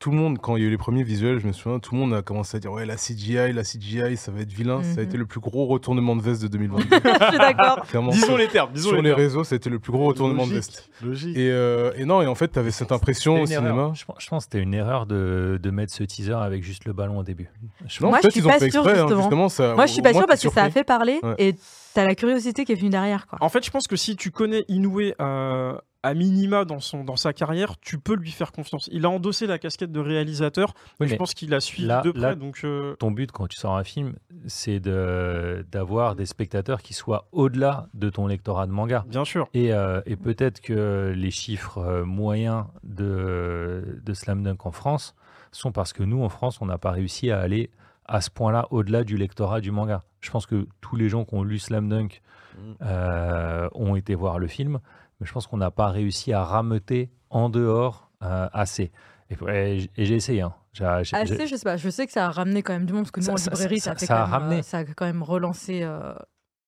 tout 0.00 0.12
le 0.12 0.16
monde, 0.16 0.38
quand 0.38 0.54
il 0.56 0.62
y 0.62 0.64
a 0.64 0.68
eu 0.68 0.70
les 0.70 0.78
premiers 0.78 1.02
visuels, 1.02 1.40
je 1.40 1.46
me 1.48 1.52
souviens, 1.52 1.80
tout 1.80 1.92
le 1.94 2.00
monde 2.00 2.14
a 2.14 2.22
commencé 2.22 2.56
à 2.56 2.60
dire 2.60 2.70
Ouais, 2.72 2.86
la 2.86 2.94
CGI, 2.96 3.52
la 3.52 3.64
CGI, 3.64 4.16
ça 4.16 4.30
va 4.30 4.40
être 4.42 4.52
vilain. 4.52 4.80
Ça 4.84 4.90
a 4.90 5.02
Mhm. 5.02 5.08
été 5.08 5.16
le 5.16 5.26
plus 5.26 5.40
gros 5.40 5.66
retournement 5.66 6.14
de 6.14 6.22
veste 6.22 6.40
de 6.42 6.46
2022. 6.86 6.86
Je 7.02 7.26
suis 7.28 7.38
d'accord. 7.38 7.84
Disons 8.12 8.36
les 8.36 8.46
termes. 8.46 8.70
Disons 8.72 8.88
Sur 8.90 8.96
les 8.96 9.02
les 9.02 9.08
termes. 9.10 9.20
réseaux, 9.20 9.42
ça 9.44 9.54
a 9.54 9.56
été 9.56 9.68
le 9.70 9.80
plus 9.80 9.90
gros 9.90 10.04
retournement 10.06 10.46
de 10.46 10.52
veste. 10.54 10.88
Logique. 11.02 11.36
Et, 11.36 11.50
euh, 11.50 11.90
et 11.96 12.04
non, 12.04 12.22
et 12.22 12.28
en 12.28 12.36
fait, 12.36 12.48
tu 12.52 12.58
avais 12.60 12.70
cette 12.70 12.92
impression 12.92 13.34
au 13.42 13.46
C'était 13.46 13.56
cinéma. 13.58 13.74
erreur. 13.74 13.94
Je, 13.96 14.04
pense- 14.04 14.16
je 14.20 14.28
pense 14.28 14.46
que 14.46 14.52
c'était 14.52 14.62
une 14.62 14.74
erreur 14.74 15.06
de, 15.06 15.58
de 15.60 15.70
mettre 15.70 15.92
ce 15.92 16.04
teaser 16.04 16.32
avec 16.34 16.62
juste 16.62 16.84
le 16.84 16.92
ballon 16.92 17.18
au 17.18 17.24
début. 17.24 17.50
Je 17.86 18.00
Non, 18.02 18.10
Moi, 18.10 18.20
je 18.22 18.30
suis 18.30 18.40
pas 18.40 18.54
hein, 18.54 19.06
justement. 19.16 19.48
ça, 19.48 19.74
Moi, 19.74 19.86
je 19.86 19.92
suis 19.92 20.02
pas 20.02 20.12
t'es 20.12 20.26
parce 20.28 20.42
que 20.42 20.50
ça 20.50 20.62
a 20.64 20.70
fait 20.70 20.84
parler 20.84 21.18
Ouais. 21.24 21.34
et 21.38 21.54
t'as 21.98 22.06
la 22.06 22.14
curiosité 22.14 22.64
qui 22.64 22.72
est 22.72 22.76
venue 22.76 22.90
derrière 22.90 23.26
quoi. 23.26 23.38
En 23.40 23.48
fait, 23.48 23.64
je 23.64 23.70
pense 23.70 23.86
que 23.88 23.96
si 23.96 24.14
tu 24.16 24.30
connais 24.30 24.64
Inoue 24.68 25.00
euh, 25.20 25.76
à 26.04 26.14
minima 26.14 26.64
dans, 26.64 26.78
son, 26.78 27.02
dans 27.02 27.16
sa 27.16 27.32
carrière, 27.32 27.76
tu 27.80 27.98
peux 27.98 28.14
lui 28.14 28.30
faire 28.30 28.52
confiance. 28.52 28.88
Il 28.92 29.04
a 29.04 29.10
endossé 29.10 29.48
la 29.48 29.58
casquette 29.58 29.90
de 29.90 29.98
réalisateur, 29.98 30.74
mais 31.00 31.08
je 31.08 31.16
pense 31.16 31.34
qu'il 31.34 31.52
a 31.54 31.60
suivi 31.60 31.88
là- 31.88 32.02
de 32.02 32.12
près. 32.12 32.20
là- 32.20 32.34
donc, 32.36 32.60
euh, 32.62 32.94
ton 33.00 33.10
but 33.10 33.32
quand 33.32 33.48
tu 33.48 33.58
sors 33.58 33.76
un 33.76 33.82
film, 33.82 34.14
c'est 34.46 34.78
de- 34.78 35.66
d'avoir 35.72 36.14
des 36.14 36.24
spectateurs 36.26 36.82
qui 36.82 36.94
soient 36.94 37.26
au-delà 37.32 37.88
de 37.94 38.10
ton 38.10 38.28
lectorat 38.28 38.66
de 38.68 38.72
manga. 38.72 39.04
bien 39.08 39.24
sûr. 39.24 39.48
Et, 39.54 39.72
euh, 39.72 40.00
et 40.06 40.14
peut-être 40.14 40.60
que 40.60 41.12
les 41.16 41.30
chiffres 41.32 42.02
moyens 42.06 42.64
de, 42.84 44.00
de 44.04 44.14
Slam 44.14 44.42
Dunk 44.44 44.66
en 44.66 44.70
France 44.72 45.14
sont 45.50 45.72
parce 45.72 45.92
que 45.92 46.02
nous, 46.04 46.22
en 46.22 46.28
France, 46.28 46.60
on 46.60 46.66
n'a 46.66 46.78
pas 46.78 46.90
réussi 46.92 47.30
à 47.32 47.40
aller 47.40 47.70
à 48.08 48.20
ce 48.20 48.30
point-là 48.30 48.66
au-delà 48.70 49.04
du 49.04 49.16
lectorat 49.16 49.60
du 49.60 49.70
manga. 49.70 50.02
Je 50.20 50.30
pense 50.30 50.46
que 50.46 50.66
tous 50.80 50.96
les 50.96 51.08
gens 51.08 51.24
qui 51.24 51.34
ont 51.34 51.42
lu 51.44 51.58
Slam 51.58 51.88
Dunk 51.88 52.20
Mm. 52.56 52.74
euh, 52.82 53.68
ont 53.74 53.94
été 53.94 54.16
voir 54.16 54.40
le 54.40 54.48
film, 54.48 54.80
mais 55.20 55.26
je 55.28 55.32
pense 55.32 55.46
qu'on 55.46 55.58
n'a 55.58 55.70
pas 55.70 55.88
réussi 55.90 56.32
à 56.32 56.42
rameuter 56.42 57.08
en 57.30 57.50
dehors 57.50 58.10
euh, 58.24 58.48
assez. 58.52 58.90
Et, 59.30 59.88
j'ai 59.96 60.14
essayé. 60.16 60.40
hein. 60.42 60.54
Assez, 60.80 61.36
j'ai- 61.36 61.46
je 61.46 61.54
sais 61.56 61.62
pas. 61.64 61.76
Je 61.76 61.88
sais 61.90 62.06
que 62.06 62.12
ça 62.12 62.26
a 62.26 62.30
ramené 62.30 62.62
quand 62.64 62.72
même 62.72 62.86
du 62.86 62.92
monde 62.92 63.02
parce 63.04 63.10
que 63.12 63.20
nous 63.20 63.26
Ça- 63.26 63.32
en 63.32 63.36
ça- 63.36 63.50
librairie, 63.52 63.78
ça- 63.80 63.84
ça, 63.84 63.92
a 63.92 63.94
fait 63.96 64.06
ça 64.06 64.14
a 64.14 64.18
quand 64.18 64.30
même, 64.32 64.40
ramené. 64.40 64.58
euh, 64.58 64.62
ça 64.62 64.78
a 64.78 64.84
quand 64.84 65.06
même 65.06 65.22
relancé 65.22 65.82
euh, 65.82 66.14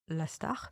la 0.09 0.27
star. 0.29 0.71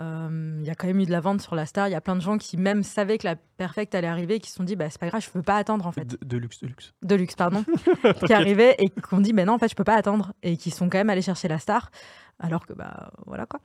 Euh, 0.00 0.58
Il 0.60 0.66
y 0.66 0.70
a 0.70 0.74
quand 0.74 0.86
même 0.86 1.00
eu 1.00 1.06
de 1.06 1.10
la 1.10 1.20
vente 1.20 1.40
sur 1.40 1.54
la 1.54 1.64
star. 1.66 1.88
Il 1.88 1.92
y 1.92 1.94
a 1.94 2.00
plein 2.00 2.14
de 2.16 2.20
gens 2.20 2.36
qui 2.36 2.56
même 2.56 2.82
savaient 2.82 3.18
que 3.18 3.26
la 3.26 3.36
perfecte 3.36 3.94
allait 3.94 4.06
arriver, 4.08 4.34
et 4.36 4.40
qui 4.40 4.50
se 4.50 4.56
sont 4.56 4.64
dit 4.64 4.76
bah 4.76 4.90
c'est 4.90 5.00
pas 5.00 5.08
grave, 5.08 5.22
je 5.22 5.30
peux 5.30 5.42
pas 5.42 5.56
attendre 5.56 5.86
en 5.86 5.92
fait. 5.92 6.04
De, 6.04 6.18
de 6.22 6.36
luxe, 6.36 6.60
de 6.60 6.66
luxe. 6.66 6.92
De 7.02 7.14
luxe, 7.14 7.34
pardon, 7.34 7.64
qui 8.26 8.32
arrivait 8.32 8.76
et 8.78 8.90
qui 8.90 9.14
ont 9.14 9.20
dit 9.20 9.32
ben 9.32 9.46
non 9.46 9.54
en 9.54 9.58
fait 9.58 9.68
je 9.68 9.74
peux 9.74 9.84
pas 9.84 9.96
attendre 9.96 10.34
et 10.42 10.56
qui 10.56 10.70
sont 10.70 10.88
quand 10.90 10.98
même 10.98 11.10
allés 11.10 11.22
chercher 11.22 11.48
la 11.48 11.58
star. 11.58 11.90
Alors 12.38 12.66
que 12.66 12.72
bah 12.72 13.10
voilà 13.26 13.46
quoi. 13.46 13.60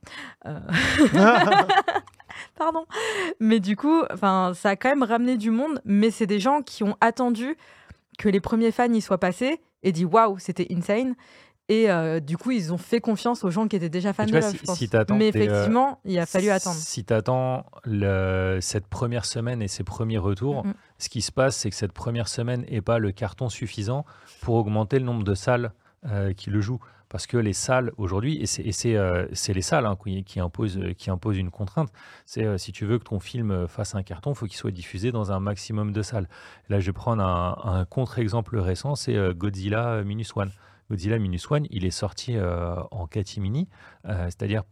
Euh, 0.46 0.58
Pardon. 2.58 2.86
Mais 3.40 3.60
du 3.60 3.76
coup, 3.76 4.02
enfin, 4.12 4.52
ça 4.54 4.70
a 4.70 4.76
quand 4.76 4.88
même 4.88 5.02
ramené 5.02 5.36
du 5.36 5.50
monde, 5.50 5.80
mais 5.84 6.10
c'est 6.10 6.26
des 6.26 6.40
gens 6.40 6.62
qui 6.62 6.82
ont 6.82 6.96
attendu 7.00 7.56
que 8.18 8.28
les 8.28 8.40
premiers 8.40 8.72
fans 8.72 8.92
y 8.92 9.00
soient 9.00 9.18
passés 9.18 9.60
et 9.82 9.92
dit 9.92 10.04
waouh, 10.04 10.38
c'était 10.38 10.66
insane. 10.70 11.14
Et 11.70 11.90
euh, 11.90 12.20
du 12.20 12.36
coup, 12.36 12.50
ils 12.50 12.74
ont 12.74 12.78
fait 12.78 13.00
confiance 13.00 13.42
aux 13.42 13.50
gens 13.50 13.68
qui 13.68 13.76
étaient 13.76 13.88
déjà 13.88 14.12
fans 14.12 14.26
de 14.26 14.32
Love, 14.32 14.50
si- 14.50 14.58
je 14.58 14.64
pense. 14.64 14.76
si 14.78 14.88
t'attends 14.90 15.16
mais 15.16 15.26
euh, 15.26 15.28
effectivement, 15.28 15.98
il 16.04 16.18
a 16.18 16.26
fallu 16.26 16.50
attendre. 16.50 16.76
Si 16.76 17.04
tu 17.06 17.12
attends 17.14 17.64
cette 18.60 18.86
première 18.86 19.24
semaine 19.24 19.62
et 19.62 19.68
ces 19.68 19.82
premiers 19.84 20.18
retours, 20.18 20.66
Mhm. 20.66 20.74
ce 20.98 21.08
qui 21.08 21.22
se 21.22 21.32
passe, 21.32 21.56
c'est 21.56 21.70
que 21.70 21.76
cette 21.76 21.92
première 21.92 22.28
semaine 22.28 22.66
n'est 22.70 22.82
pas 22.82 22.98
le 22.98 23.12
carton 23.12 23.48
suffisant 23.48 24.04
pour 24.42 24.56
augmenter 24.56 24.98
le 24.98 25.06
nombre 25.06 25.24
de 25.24 25.34
salles 25.34 25.72
euh, 26.06 26.34
qui 26.34 26.50
le 26.50 26.60
jouent. 26.60 26.80
Parce 27.08 27.26
que 27.26 27.36
les 27.38 27.52
salles 27.54 27.92
aujourd'hui, 27.96 28.42
et 28.42 28.46
c'est 28.46 29.52
les 29.54 29.62
salles 29.62 29.86
hein, 29.86 29.96
qui, 30.02 30.24
qui 30.24 30.40
imposent, 30.40 30.80
qui 30.98 31.10
imposent 31.10 31.38
une 31.38 31.50
contrainte, 31.50 31.90
c'est 32.26 32.58
si 32.58 32.72
tu 32.72 32.84
veux 32.86 32.98
que 32.98 33.04
ton 33.04 33.20
film 33.20 33.68
fasse 33.68 33.94
un 33.94 34.02
carton, 34.02 34.32
il 34.32 34.36
faut 34.36 34.46
qu'il 34.46 34.56
soit 34.56 34.72
diffusé 34.72 35.12
dans 35.12 35.30
un 35.32 35.38
maximum 35.40 35.92
de 35.92 36.02
salles. 36.02 36.28
Là, 36.68 36.80
je 36.80 36.86
vais 36.86 36.92
prendre 36.92 37.22
un, 37.22 37.56
un 37.64 37.84
contre-exemple 37.84 38.58
récent, 38.58 38.96
c'est 38.96 39.16
Godzilla 39.34 40.02
Minus 40.04 40.36
One. 40.36 40.50
Godzilla 40.90 41.18
Minus 41.18 41.50
One, 41.50 41.66
il 41.70 41.84
est 41.84 41.90
sorti 41.90 42.36
euh, 42.36 42.76
en 42.90 43.06
catimini, 43.06 43.68
euh, 44.06 44.24
c'est-à-dire 44.26 44.64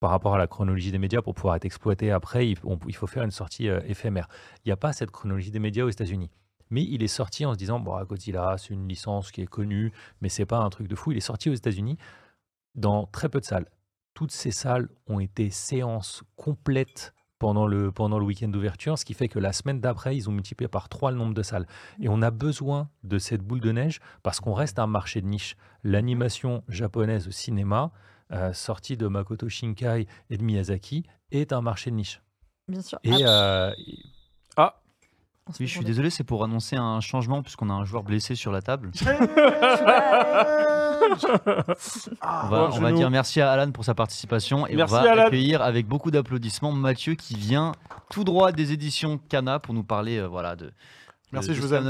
par 0.00 0.10
rapport 0.10 0.34
à 0.34 0.38
la 0.38 0.46
chronologie 0.46 0.90
des 0.90 0.98
médias, 0.98 1.22
pour 1.22 1.34
pouvoir 1.34 1.56
être 1.56 1.64
exploité 1.64 2.10
après, 2.10 2.48
il, 2.48 2.56
faut 2.56 3.06
faire 3.06 3.22
une 3.22 3.30
sortie 3.30 3.68
euh, 3.68 3.80
éphémère. 3.86 4.28
Il 4.64 4.68
n'y 4.68 4.72
a 4.72 4.76
pas 4.76 4.92
cette 4.92 5.10
chronologie 5.10 5.50
des 5.50 5.58
médias 5.58 5.84
aux 5.84 5.90
États-Unis. 5.90 6.30
Mais 6.70 6.82
il 6.82 7.02
est 7.02 7.08
sorti 7.08 7.46
en 7.46 7.52
se 7.52 7.58
disant, 7.58 7.78
bon, 7.78 7.94
ah, 7.94 8.04
Godzilla, 8.04 8.56
c'est 8.58 8.74
une 8.74 8.88
licence 8.88 9.30
qui 9.30 9.40
est 9.40 9.46
connue, 9.46 9.92
mais 10.20 10.28
c'est 10.28 10.46
pas 10.46 10.58
un 10.58 10.70
truc 10.70 10.88
de 10.88 10.96
fou. 10.96 11.12
Il 11.12 11.16
est 11.16 11.20
sorti 11.20 11.48
aux 11.48 11.54
États-Unis 11.54 11.96
dans 12.74 13.06
très 13.06 13.28
peu 13.28 13.40
de 13.40 13.44
salles. 13.44 13.68
Toutes 14.14 14.32
ces 14.32 14.50
salles 14.50 14.88
ont 15.06 15.20
été 15.20 15.50
séances 15.50 16.24
complètes 16.36 17.14
pendant 17.38 17.66
le, 17.66 17.92
pendant 17.92 18.18
le 18.18 18.24
week-end 18.24 18.48
d'ouverture, 18.48 18.98
ce 18.98 19.04
qui 19.04 19.14
fait 19.14 19.28
que 19.28 19.38
la 19.38 19.52
semaine 19.52 19.80
d'après, 19.80 20.16
ils 20.16 20.28
ont 20.28 20.32
multiplié 20.32 20.68
par 20.68 20.88
trois 20.88 21.10
le 21.10 21.16
nombre 21.18 21.34
de 21.34 21.42
salles. 21.42 21.66
Et 22.00 22.08
on 22.08 22.22
a 22.22 22.30
besoin 22.30 22.88
de 23.04 23.18
cette 23.18 23.42
boule 23.42 23.60
de 23.60 23.72
neige 23.72 24.00
parce 24.22 24.40
qu'on 24.40 24.54
reste 24.54 24.78
un 24.78 24.86
marché 24.86 25.20
de 25.20 25.26
niche. 25.26 25.56
L'animation 25.84 26.62
japonaise 26.68 27.28
au 27.28 27.30
cinéma, 27.30 27.92
euh, 28.32 28.52
sortie 28.52 28.96
de 28.96 29.06
Makoto 29.06 29.48
Shinkai 29.48 30.06
et 30.30 30.38
de 30.38 30.42
Miyazaki, 30.42 31.04
est 31.30 31.52
un 31.52 31.60
marché 31.60 31.90
de 31.90 31.96
niche. 31.96 32.22
Bien 32.68 32.82
sûr. 32.82 32.98
Et, 33.04 33.12
Ah, 33.24 33.68
euh, 33.68 33.74
Ah, 34.56 34.80
Oui, 35.48 35.66
je 35.66 35.72
suis 35.72 35.84
désolé, 35.84 36.10
c'est 36.10 36.24
pour 36.24 36.42
annoncer 36.42 36.74
un 36.76 37.00
changement 37.00 37.42
puisqu'on 37.42 37.70
a 37.70 37.72
un 37.72 37.84
joueur 37.84 38.02
blessé 38.02 38.34
sur 38.34 38.50
la 38.52 38.62
table. 38.62 38.90
On 42.22 42.48
va, 42.48 42.70
on 42.72 42.90
dire 42.92 43.10
merci 43.10 43.40
à 43.40 43.52
Alan 43.52 43.70
pour 43.70 43.84
sa 43.84 43.94
participation 43.94 44.66
et 44.66 44.74
Merci, 44.74 44.94
on 44.94 45.02
va 45.02 45.12
Alan. 45.12 45.26
accueillir 45.26 45.62
avec 45.62 45.86
beaucoup 45.86 46.10
d'applaudissements 46.10 46.72
Mathieu 46.72 47.14
qui 47.14 47.34
vient 47.36 47.72
tout 48.10 48.24
droit 48.24 48.50
des 48.52 48.72
éditions 48.72 49.18
Cana 49.28 49.58
pour 49.60 49.72
nous 49.72 49.84
parler 49.84 50.18
euh, 50.18 50.26
voilà, 50.26 50.56
de, 50.56 50.72
Merci, 51.32 51.50
de- 51.50 51.54
je 51.54 51.60
de 51.62 51.66
vous 51.66 51.74
aime. 51.74 51.86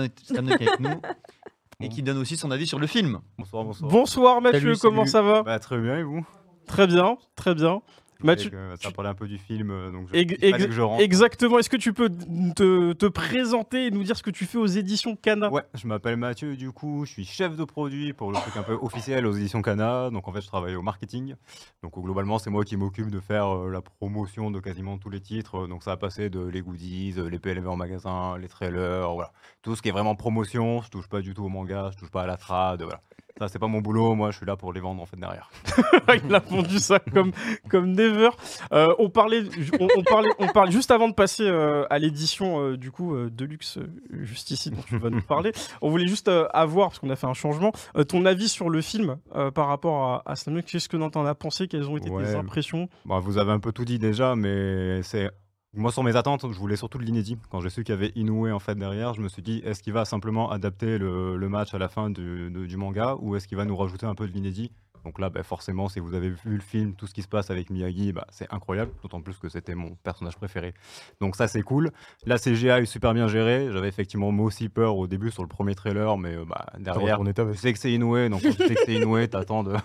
Avec 0.51 0.81
nous 0.81 1.01
et 1.81 1.89
qui 1.89 2.03
donne 2.03 2.19
aussi 2.19 2.37
son 2.37 2.51
avis 2.51 2.67
sur 2.67 2.79
le 2.79 2.87
film. 2.87 3.21
Bonsoir, 3.39 3.65
bonsoir. 3.65 3.91
Bonsoir 3.91 4.41
Mathieu, 4.43 4.75
Salut, 4.75 4.79
comment 4.81 5.07
salut. 5.07 5.27
ça 5.29 5.33
va 5.35 5.43
Bah, 5.43 5.59
Très 5.59 5.79
bien, 5.79 5.97
et 5.99 6.03
vous? 6.03 6.25
Très 6.67 6.87
bien, 6.87 7.17
très 7.37 7.55
bien. 7.55 7.81
Euh, 8.25 8.35
tu- 8.37 8.83
Ça 8.83 8.91
parlait 8.93 9.11
un 9.11 9.15
peu 9.15 9.29
du 9.29 9.39
film, 9.39 9.71
euh, 9.71 9.91
donc 9.91 10.09
je, 10.09 10.15
Ex- 10.19 10.35
ex- 10.43 10.67
que 10.67 10.71
je 10.73 10.81
rentre. 10.81 11.03
Exactement, 11.03 11.59
est-ce 11.59 11.69
que 11.71 11.77
tu 11.77 11.93
peux 11.93 12.09
te, 12.09 12.93
te 12.93 13.07
présenter 13.07 13.87
et 13.87 13.91
nous 13.91 14.03
dire 14.03 14.17
ce 14.17 14.23
que 14.23 14.31
tu 14.31 14.47
fais 14.47 14.59
aux 14.59 14.67
éditions 14.67 15.17
Cana? 15.17 15.51
Ouais, 15.51 15.63
je 15.75 15.87
m'appelle 15.87 16.17
Mathieu, 16.17 16.57
du 16.57 16.73
coup, 16.73 17.05
je 17.05 17.11
suis 17.13 17.25
chef 17.25 17.57
de 17.57 17.65
produit 17.65 18.13
pour 18.13 18.31
le 18.33 18.39
truc 18.39 18.57
un 18.57 18.63
peu 18.63 18.75
officiel 18.81 19.27
aux 19.27 19.33
éditions 19.33 19.63
Cana. 19.63 20.11
Donc 20.11 20.29
en 20.29 20.33
fait, 20.33 20.41
je 20.41 20.47
travaille 20.47 20.75
au 20.77 20.83
marketing. 20.83 21.35
Donc 21.83 21.97
euh, 21.97 22.01
globalement, 22.01 22.39
c'est 22.39 22.51
moi 22.51 22.65
qui 22.65 22.77
m'occupe 22.77 23.11
de 23.11 23.21
faire 23.21 23.55
la 23.67 23.81
promotion 23.83 24.51
de 24.51 24.61
quasiment 24.61 24.99
tous 24.99 25.11
les 25.11 25.21
titres. 25.21 25.67
Donc 25.67 25.83
ça 25.83 25.91
va 25.91 25.97
passer 25.97 26.31
de 26.31 26.45
les 26.47 26.63
goodies, 26.63 27.15
les 27.31 27.39
PLV 27.39 27.67
en 27.69 27.77
magasin, 27.77 28.39
les 28.39 28.49
trailers, 28.49 29.13
voilà. 29.13 29.33
Tout 29.63 29.77
ce 29.77 29.83
qui 29.83 29.89
est 29.89 29.93
vraiment 29.93 30.15
promotion. 30.15 30.81
Je 30.83 30.89
touche 30.91 31.09
pas 31.09 31.21
du 31.21 31.35
tout 31.35 31.45
au 31.45 31.49
manga, 31.49 31.91
je 31.93 31.99
touche 31.99 32.11
pas 32.11 32.23
à 32.23 32.27
la 32.27 32.37
trad, 32.37 32.83
voilà. 32.83 33.01
Ça, 33.39 33.49
c'est 33.49 33.59
pas 33.59 33.67
mon 33.67 33.81
boulot. 33.81 34.15
Moi, 34.15 34.31
je 34.31 34.39
suis 34.39 34.47
là 34.47 34.57
pour 34.57 34.73
les 34.73 34.81
vendre 34.81 35.03
en 35.03 35.07
fait 35.07 35.19
derrière. 35.19 35.51
Il 36.25 36.35
a 36.35 36.41
pondu 36.41 36.79
ça 36.79 36.99
comme, 37.01 37.33
comme 37.69 37.93
never. 37.93 38.31
Euh, 38.73 38.87
on, 38.99 39.11
parlait, 39.11 39.43
on, 39.79 39.89
on 39.97 40.03
parlait, 40.03 40.31
on 40.39 40.47
parle 40.49 40.71
juste 40.71 40.91
avant 40.91 41.09
de 41.09 41.15
passer 41.15 41.45
euh, 41.47 41.85
à 41.91 41.99
l'édition 41.99 42.61
euh, 42.61 42.77
du 42.79 42.91
coup 42.91 43.15
Deluxe, 43.31 43.79
juste 44.11 44.51
ici, 44.51 44.71
dont 44.71 44.81
tu 44.89 44.97
vas 44.97 45.11
nous 45.11 45.21
parler. 45.23 45.53
On 45.83 45.91
voulait 45.91 46.07
juste 46.07 46.31
avoir, 46.55 46.89
parce 46.89 46.99
qu'on 46.99 47.11
a 47.11 47.17
fait 47.17 47.27
un 47.27 47.35
changement, 47.35 47.73
ton 48.09 48.25
avis 48.25 48.49
sur 48.49 48.71
le 48.71 48.81
film 48.81 49.19
par 49.55 49.69
rapport 49.69 50.05
à, 50.05 50.23
à 50.31 50.37
Slam. 50.37 50.63
Qu'est-ce 50.63 50.89
que 50.89 50.97
t'en 50.97 51.27
as 51.27 51.35
pensé? 51.35 51.69
Quelles 51.69 51.89
ont 51.89 51.97
été 51.97 52.09
tes 52.09 52.15
Ouais. 52.15 52.35
impressions? 52.35 52.89
Bon, 53.05 53.21
vous 53.21 53.37
avez 53.39 53.53
un 53.53 53.61
peu 53.61 53.73
tout 53.73 53.85
dit 53.85 53.99
déjà, 53.99 54.35
mais 54.35 55.03
c'est 55.03 55.31
moi 55.77 55.93
sur 55.93 56.03
mes 56.03 56.17
attentes, 56.17 56.51
je 56.51 56.59
voulais 56.59 56.77
surtout 56.77 56.99
de 56.99 57.05
l'inédit. 57.05 57.37
Quand 57.51 57.61
j'ai 57.61 57.71
su 57.71 57.85
qu'il 57.85 57.95
y 57.95 57.99
avait 57.99 58.13
Inoue 58.17 58.51
en 58.51 58.59
fait 58.59 58.75
derrière, 58.77 59.15
je 59.15 59.21
me 59.21 59.29
suis 59.29 59.43
dit 59.43 59.63
est-ce 59.65 59.83
qu'il 59.83 59.93
va 59.93 60.05
simplement 60.05 60.51
adapter 60.51 60.99
le, 60.99 61.49
match 61.49 61.75
à 61.75 61.79
la 61.79 61.89
fin 61.89 62.11
du, 62.11 62.51
du 62.51 62.77
manga 62.77 63.17
ou 63.21 63.37
est-ce 63.37 63.47
qu'il 63.47 63.57
va 63.57 63.65
nous 63.65 63.77
rajouter 63.77 64.07
un 64.07 64.15
peu 64.15 64.27
de 64.27 64.33
l'inédit 64.33 64.73
Donc 65.07 65.21
là, 65.21 65.31
bah, 65.31 65.45
forcément, 65.45 65.89
si 65.89 66.01
vous 66.01 66.15
avez 66.15 66.31
vu 66.31 66.57
le 66.57 66.61
film, 66.61 66.97
tout 66.97 67.07
ce 67.07 67.15
qui 67.15 67.23
se 67.23 67.29
passe 67.29 67.53
avec 67.53 67.71
Miyagi, 67.71 68.13
bah, 68.13 68.27
c'est 68.29 68.53
incroyable, 68.53 68.91
d'autant 69.05 69.21
plus 69.21 69.39
que 69.39 69.49
c'était 69.49 69.77
mon 69.77 69.95
personnage 70.03 70.37
préféré. 70.37 70.75
Donc 71.21 71.37
ça, 71.37 71.47
c'est 71.47 71.63
cool. 71.63 71.93
La 72.25 72.39
CGA 72.39 72.81
est 72.81 72.87
super 72.87 73.15
bien 73.15 73.29
gérée. 73.29 73.69
J'avais 73.71 73.87
effectivement 73.87 74.33
moi 74.33 74.47
aussi 74.47 74.69
peur 74.69 74.97
au 74.97 75.07
début 75.07 75.31
sur 75.31 75.45
le 75.45 75.49
premier 75.49 75.77
trailer, 75.77 76.19
mais 76.19 76.35
euh, 76.35 76.45
bah, 76.45 76.67
derrière, 76.81 77.21
ta 77.23 77.45
tu 77.45 77.55
sais 77.55 77.73
que 77.73 77.79
c'est 77.79 77.93
Inoue, 77.93 78.29
donc 78.31 78.41
tu 78.41 78.51
sais 78.51 78.75
que 78.75 78.81
c'est 78.85 78.95
Inoue, 78.95 79.29
t'attends 79.29 79.63
de, 79.63 79.77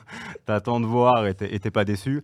t'attends 0.48 0.80
de 0.80 0.88
voir 0.88 1.28
et 1.28 1.36
t'es 1.36 1.72
pas 1.72 1.86
déçu. 1.86 2.24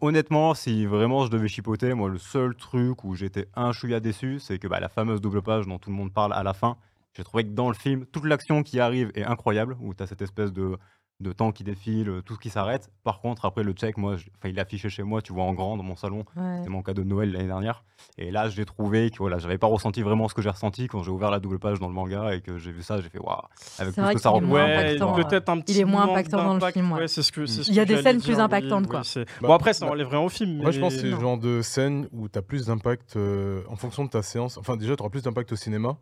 Honnêtement, 0.00 0.54
si 0.54 0.86
vraiment 0.86 1.24
je 1.24 1.32
devais 1.32 1.48
chipoter, 1.48 1.94
moi, 1.94 2.08
le 2.08 2.18
seul 2.18 2.54
truc 2.54 3.02
où 3.02 3.16
j'étais 3.16 3.48
un 3.56 3.72
chouïa 3.72 3.98
déçu, 3.98 4.38
c'est 4.38 4.60
que 4.60 4.68
bah, 4.68 4.78
la 4.78 4.88
fameuse 4.88 5.20
double 5.20 5.42
page 5.42 5.66
dont 5.66 5.80
tout 5.80 5.90
le 5.90 5.96
monde 5.96 6.12
parle 6.12 6.32
à 6.32 6.44
la 6.44 6.54
fin, 6.54 6.76
j'ai 7.16 7.24
trouvé 7.24 7.42
que 7.42 7.50
dans 7.50 7.68
le 7.68 7.74
film, 7.74 8.06
toute 8.06 8.24
l'action 8.24 8.62
qui 8.62 8.78
arrive 8.78 9.10
est 9.16 9.24
incroyable, 9.24 9.76
où 9.80 9.94
tu 9.94 10.02
as 10.04 10.06
cette 10.06 10.22
espèce 10.22 10.52
de, 10.52 10.76
de 11.20 11.32
temps 11.32 11.52
qui 11.52 11.64
défile, 11.64 12.08
euh, 12.08 12.22
tout 12.22 12.34
ce 12.34 12.38
qui 12.38 12.48
s'arrête. 12.48 12.90
Par 13.04 13.20
contre, 13.20 13.44
après 13.44 13.62
le 13.62 13.72
check, 13.72 13.98
moi, 13.98 14.16
je- 14.16 14.26
il 14.48 14.56
est 14.56 14.60
affiché 14.60 14.88
chez 14.88 15.02
moi, 15.02 15.20
tu 15.20 15.32
vois, 15.34 15.44
en 15.44 15.52
grand 15.52 15.76
dans 15.76 15.82
mon 15.82 15.94
salon. 15.96 16.24
Ouais. 16.36 16.56
C'était 16.58 16.70
mon 16.70 16.82
cadeau 16.82 17.02
de 17.02 17.08
Noël 17.08 17.30
l'année 17.30 17.46
dernière. 17.46 17.84
Et 18.16 18.30
là, 18.30 18.48
j'ai 18.48 18.64
trouvé 18.64 19.10
que 19.10 19.18
voilà, 19.18 19.38
j'avais 19.38 19.58
pas 19.58 19.66
ressenti 19.66 20.00
vraiment 20.00 20.28
ce 20.28 20.34
que 20.34 20.40
j'ai 20.40 20.48
ressenti 20.48 20.86
quand 20.88 21.02
j'ai 21.02 21.10
ouvert 21.10 21.30
la 21.30 21.38
double 21.38 21.58
page 21.58 21.78
dans 21.78 21.88
le 21.88 21.92
manga 21.92 22.34
et 22.34 22.40
que 22.40 22.56
j'ai 22.56 22.72
vu 22.72 22.82
ça, 22.82 22.98
j'ai 23.02 23.10
fait 23.10 23.18
waouh. 23.18 23.36
Avec 23.78 23.94
C'est 23.94 24.00
tout 24.00 24.00
vrai 24.00 24.12
ce 24.12 24.16
que 24.16 24.22
ça. 24.22 24.32
Ouais, 24.32 24.60
impactant, 24.60 25.12
peut-être 25.14 25.48
un 25.50 25.60
petit 25.60 25.74
il 25.74 25.80
est 25.80 25.84
moins 25.84 26.04
impactant 26.10 26.42
dans 26.42 26.54
le 26.66 26.72
film, 26.72 26.90
ouais. 26.92 27.06
c'est 27.08 27.22
ce 27.22 27.30
que, 27.32 27.44
c'est 27.44 27.64
ce 27.64 27.68
Il 27.70 27.74
y 27.74 27.80
a 27.80 27.84
des 27.84 28.00
scènes 28.02 28.16
dire, 28.16 28.24
plus 28.26 28.40
impactantes, 28.40 28.84
oui, 28.84 28.90
quoi. 28.90 29.02
Bah, 29.14 29.24
bon, 29.42 29.52
après, 29.52 29.74
ça 29.74 29.84
bah, 29.84 29.92
enlève 29.92 30.08
rien 30.08 30.20
au 30.20 30.30
film. 30.30 30.56
Moi, 30.62 30.70
je 30.70 30.80
pense 30.80 30.94
que 30.94 31.00
c'est 31.02 31.10
le 31.10 31.20
genre 31.20 31.36
de 31.36 31.60
scène 31.60 32.08
où 32.12 32.28
tu 32.28 32.38
as 32.38 32.42
plus 32.42 32.66
d'impact 32.66 33.16
euh, 33.16 33.62
en 33.68 33.76
fonction 33.76 34.04
de 34.06 34.10
ta 34.10 34.22
séance. 34.22 34.56
Enfin, 34.56 34.76
déjà, 34.78 34.96
tu 34.96 35.02
auras 35.02 35.10
plus 35.10 35.22
d'impact 35.24 35.52
au 35.52 35.56
cinéma 35.56 35.98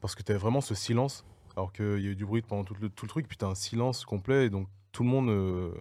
parce 0.00 0.14
que 0.14 0.22
tu 0.22 0.30
as 0.32 0.38
vraiment 0.38 0.60
ce 0.60 0.76
silence. 0.76 1.24
Alors 1.56 1.72
qu'il 1.72 2.00
y 2.00 2.06
a 2.06 2.10
eu 2.10 2.16
du 2.16 2.24
bruit 2.26 2.42
pendant 2.42 2.64
tout 2.64 2.74
le, 2.80 2.88
tout 2.88 3.04
le 3.04 3.08
truc, 3.10 3.26
puis 3.28 3.36
tu 3.36 3.44
as 3.44 3.48
un 3.48 3.54
silence 3.54 4.04
complet 4.04 4.46
et 4.46 4.50
donc 4.50 4.68
tout 4.92 5.02
le 5.02 5.08
monde 5.08 5.28
euh, 5.28 5.72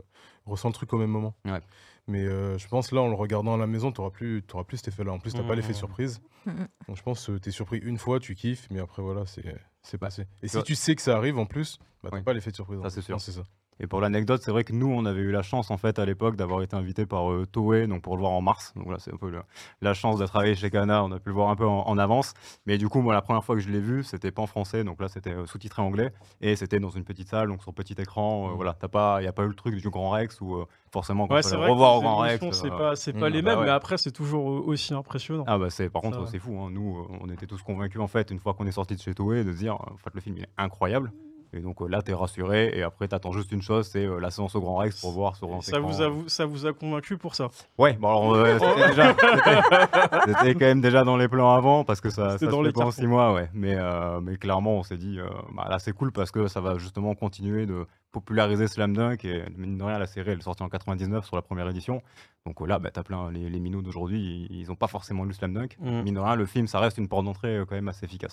ressent 0.45 0.69
le 0.69 0.73
truc 0.73 0.91
au 0.93 0.97
même 0.97 1.09
moment. 1.11 1.35
Ouais. 1.45 1.61
Mais 2.07 2.25
euh, 2.25 2.57
je 2.57 2.67
pense 2.67 2.91
là, 2.91 3.01
en 3.01 3.07
le 3.07 3.13
regardant 3.15 3.53
à 3.53 3.57
la 3.57 3.67
maison, 3.67 3.91
tu 3.91 4.01
n'auras 4.01 4.09
plus, 4.11 4.41
t'auras 4.43 4.63
plus 4.63 4.77
cet 4.77 4.87
effet-là. 4.89 5.11
En 5.11 5.19
plus, 5.19 5.33
tu 5.33 5.43
pas 5.43 5.53
l'effet 5.55 5.71
Mmh. 5.73 5.75
surprise. 5.75 6.21
Donc 6.87 6.97
je 6.97 7.03
pense 7.03 7.25
que 7.27 7.37
tu 7.37 7.49
es 7.49 7.51
surpris 7.51 7.77
une 7.77 7.97
fois, 7.99 8.19
tu 8.19 8.33
kiffes, 8.35 8.67
mais 8.71 8.79
après, 8.79 9.01
voilà, 9.03 9.25
c'est 9.27 9.43
Bah, 9.43 9.97
passé. 9.99 10.23
Et 10.23 10.25
tu 10.41 10.49
si 10.49 10.55
vois- 10.55 10.63
tu 10.63 10.75
sais 10.75 10.95
que 10.95 11.01
ça 11.03 11.15
arrive 11.17 11.37
en 11.37 11.45
plus, 11.45 11.77
bah, 12.03 12.09
tu 12.11 12.17
Oui. 12.17 12.23
pas 12.23 12.33
l'effet 12.33 12.49
de 12.51 12.55
surprise. 12.55 12.81
Ça, 12.81 12.89
c'est 12.89 13.01
sûr. 13.01 13.13
Non, 13.15 13.19
C'est 13.19 13.31
ça. 13.33 13.43
Et 13.79 13.87
pour 13.87 14.01
l'anecdote, 14.01 14.41
c'est 14.43 14.51
vrai 14.51 14.63
que 14.63 14.73
nous, 14.73 14.87
on 14.91 15.05
avait 15.05 15.21
eu 15.21 15.31
la 15.31 15.41
chance 15.41 15.71
en 15.71 15.77
fait 15.77 15.99
à 15.99 16.05
l'époque 16.05 16.35
d'avoir 16.35 16.61
été 16.61 16.75
invité 16.75 17.05
par 17.05 17.31
euh, 17.31 17.45
Toei, 17.45 17.87
donc 17.87 18.01
pour 18.01 18.15
le 18.17 18.21
voir 18.21 18.33
en 18.33 18.41
mars. 18.41 18.73
Donc 18.75 18.89
là, 18.91 18.97
c'est 18.99 19.13
un 19.13 19.17
peu 19.17 19.29
le- 19.29 19.41
la 19.81 19.93
chance 19.93 20.19
de 20.19 20.25
travailler 20.25 20.55
chez 20.55 20.69
Kana. 20.69 21.03
On 21.03 21.11
a 21.11 21.19
pu 21.19 21.29
le 21.29 21.35
voir 21.35 21.49
un 21.49 21.55
peu 21.55 21.65
en, 21.65 21.81
en 21.87 21.97
avance. 21.97 22.33
Mais 22.65 22.77
du 22.77 22.89
coup, 22.89 23.01
moi, 23.01 23.13
la 23.13 23.21
première 23.21 23.43
fois 23.43 23.55
que 23.55 23.61
je 23.61 23.69
l'ai 23.69 23.79
vu, 23.79 24.03
c'était 24.03 24.31
pas 24.31 24.41
en 24.41 24.47
français, 24.47 24.83
donc 24.83 24.99
là, 25.01 25.07
c'était 25.07 25.31
euh, 25.33 25.45
sous-titré 25.45 25.81
anglais, 25.81 26.11
et 26.41 26.55
c'était 26.57 26.79
dans 26.79 26.89
une 26.89 27.03
petite 27.05 27.29
salle, 27.29 27.47
donc 27.47 27.63
sur 27.63 27.73
petit 27.73 27.95
écran. 27.99 28.47
euh, 28.47 28.49
Mhm. 28.49 28.55
voilà, 28.55 28.73
t'as 28.73 28.87
pas, 28.89 29.21
il 29.21 29.25
y 29.25 29.27
a 29.27 29.31
pas 29.33 29.43
eu 29.43 29.47
le 29.47 29.55
truc 29.55 29.75
du 29.75 29.89
Grand 29.89 30.09
Rex 30.09 30.41
où 30.41 30.55
euh, 30.55 30.65
forcément 30.91 31.27
quand 31.27 31.35
Ouais, 31.35 31.43
c'est 31.43 31.55
vrai 31.55 31.69
revoir 31.69 31.95
au 31.97 32.01
Grand 32.01 32.17
Rex. 32.17 32.43
c'est 32.51 32.69
pas, 32.69 32.95
c'est 32.95 33.13
pas 33.13 33.29
mm, 33.29 33.33
les 33.33 33.41
bah 33.41 33.51
mêmes, 33.51 33.59
ouais. 33.59 33.65
mais 33.65 33.71
après, 33.71 33.97
c'est 33.97 34.11
toujours 34.11 34.45
aussi 34.67 34.93
impressionnant. 34.93 35.45
Ah 35.47 35.57
bah 35.57 35.69
c'est 35.69 35.89
par 35.89 36.01
contre 36.01 36.27
c'est 36.27 36.39
fou 36.39 36.59
hein. 36.59 36.69
nous 36.71 37.07
on 37.21 37.29
était 37.29 37.45
tous 37.47 37.61
convaincus 37.61 38.01
en 38.01 38.07
fait 38.07 38.29
une 38.31 38.39
fois 38.39 38.53
qu'on 38.53 38.65
est 38.67 38.71
sorti 38.71 38.95
de 38.95 39.01
chez 39.01 39.13
Toei 39.13 39.43
de 39.43 39.51
se 39.53 39.57
dire 39.57 39.75
en 39.75 39.95
fait 39.97 40.09
le 40.13 40.21
film 40.21 40.37
il 40.37 40.43
est 40.43 40.49
incroyable 40.57 41.11
et 41.53 41.59
donc 41.59 41.81
euh, 41.81 41.87
là 41.87 42.01
t'es 42.01 42.13
rassuré 42.13 42.71
et 42.73 42.83
après 42.83 43.07
t'attends 43.07 43.31
juste 43.31 43.51
une 43.51 43.61
chose 43.61 43.87
c'est 43.87 44.05
euh, 44.05 44.19
la 44.19 44.29
séance 44.31 44.55
au 44.55 44.61
Grand 44.61 44.77
Rex 44.77 45.01
pour 45.01 45.11
voir 45.11 45.35
sur 45.35 45.49
ça, 45.63 45.79
vous 45.79 46.01
a, 46.01 46.11
ça 46.27 46.45
vous 46.45 46.65
a 46.65 46.73
convaincu 46.73 47.17
pour 47.17 47.35
ça? 47.35 47.49
Ouais, 47.77 47.93
bon 47.93 48.07
alors 48.07 48.35
euh, 48.35 48.57
c'était 50.27 50.53
quand 50.53 50.65
même 50.65 50.81
déjà 50.81 51.03
dans 51.03 51.17
les 51.17 51.27
plans 51.27 51.53
avant 51.53 51.83
parce 51.83 52.01
que 52.01 52.09
ça, 52.09 52.37
ça 52.37 52.45
dans 52.47 52.59
se 52.59 52.67
les 52.67 52.71
fait 52.71 52.81
en 52.81 52.91
six 52.91 53.07
mois, 53.07 53.33
ouais. 53.33 53.49
Mais, 53.53 53.75
euh, 53.75 54.19
mais 54.21 54.37
clairement, 54.37 54.73
on 54.73 54.83
s'est 54.83 54.97
dit, 54.97 55.19
euh, 55.19 55.27
bah, 55.55 55.67
là 55.69 55.79
c'est 55.79 55.93
cool 55.93 56.11
parce 56.11 56.31
que 56.31 56.47
ça 56.47 56.61
va 56.61 56.77
justement 56.77 57.15
continuer 57.15 57.65
de 57.65 57.85
populariser 58.11 58.67
Slam 58.67 58.95
Dunk 58.95 59.23
et 59.25 59.43
mine 59.55 59.77
de 59.77 59.83
rien, 59.83 59.99
la 59.99 60.07
série 60.07 60.31
elle 60.31 60.39
est 60.39 60.43
sortie 60.43 60.63
en 60.63 60.69
99 60.69 61.25
sur 61.25 61.35
la 61.35 61.41
première 61.41 61.69
édition. 61.69 62.01
Donc 62.45 62.65
là, 62.65 62.79
bah, 62.79 62.89
t'as 62.91 63.03
plein 63.03 63.31
les, 63.31 63.49
les 63.49 63.59
minots 63.59 63.81
d'aujourd'hui, 63.81 64.47
ils, 64.49 64.59
ils 64.61 64.71
ont 64.71 64.75
pas 64.75 64.87
forcément 64.87 65.25
lu 65.25 65.33
Slam 65.33 65.53
Dunk. 65.53 65.77
Mm. 65.79 66.01
Mine 66.01 66.15
de 66.15 66.19
rien, 66.19 66.35
le 66.35 66.45
film 66.45 66.67
ça 66.67 66.79
reste 66.79 66.97
une 66.97 67.07
porte 67.07 67.25
d'entrée 67.25 67.61
quand 67.67 67.75
même 67.75 67.89
assez 67.89 68.05
efficace. 68.05 68.27